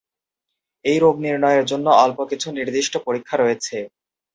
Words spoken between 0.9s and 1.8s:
এই রোগ নির্ণয়ের